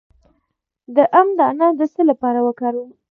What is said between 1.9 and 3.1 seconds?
څه لپاره وکاروم؟